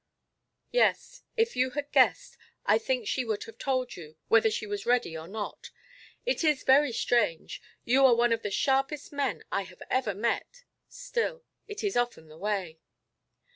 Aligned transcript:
"Yes; 0.71 1.21
if 1.37 1.55
you 1.55 1.69
had 1.77 1.91
guessed, 1.91 2.35
I 2.65 2.79
think 2.79 3.07
she 3.07 3.23
would 3.23 3.43
have 3.43 3.59
told 3.59 3.95
you, 3.95 4.15
whether 4.29 4.49
she 4.49 4.65
was 4.65 4.87
ready 4.87 5.15
or 5.15 5.27
not. 5.27 5.69
It 6.25 6.43
is 6.43 6.63
very 6.63 6.91
strange. 6.91 7.61
You 7.85 8.03
are 8.07 8.15
one 8.15 8.33
of 8.33 8.41
the 8.41 8.49
sharpest 8.49 9.13
men 9.13 9.43
I 9.51 9.61
have 9.61 9.83
ever 9.91 10.15
met. 10.15 10.63
Still, 10.89 11.43
it 11.67 11.83
is 11.83 11.95
often 11.95 12.29
the 12.29 12.37
way." 12.39 12.79